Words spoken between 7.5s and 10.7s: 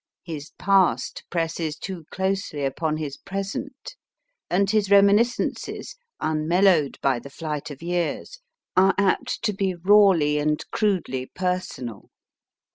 of years, are apt to be rawly and